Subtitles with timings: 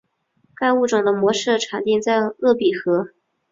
[0.55, 3.09] 该物种的模式产地在鄂毕河。